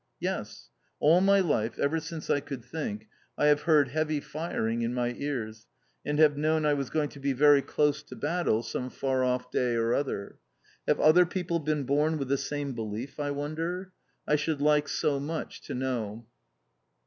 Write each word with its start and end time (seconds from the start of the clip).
Yes! 0.19 0.71
All 0.99 1.21
my 1.21 1.41
life, 1.41 1.77
ever 1.77 1.99
since 1.99 2.31
I 2.31 2.39
could 2.39 2.65
think, 2.65 3.07
I 3.37 3.45
have 3.45 3.61
heard 3.61 3.89
heavy 3.89 4.19
firing 4.19 4.81
in 4.81 4.95
my 4.95 5.13
ears, 5.15 5.67
and 6.03 6.17
have 6.17 6.35
known 6.35 6.65
I 6.65 6.73
was 6.73 6.89
going 6.89 7.09
to 7.09 7.19
be 7.19 7.33
very 7.33 7.61
close 7.61 8.01
to 8.01 8.15
battle, 8.15 8.63
some 8.63 8.89
far 8.89 9.23
off 9.23 9.51
day 9.51 9.75
or 9.75 9.93
other. 9.93 10.39
Have 10.87 10.99
other 10.99 11.27
people 11.27 11.59
been 11.59 11.83
born 11.83 12.17
with 12.17 12.29
the 12.29 12.37
same 12.39 12.73
belief, 12.73 13.19
I 13.19 13.29
wonder? 13.29 13.91
I 14.27 14.37
should 14.37 14.59
like 14.59 14.87
so 14.87 15.19
much 15.19 15.61
to 15.67 15.75
know. 15.75 16.25